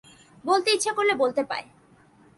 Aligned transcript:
বলতে 0.45 0.69
ইচ্ছা 0.71 0.91
করলে 0.93 1.13
বলতে 1.15 1.41
পায়। 1.43 1.65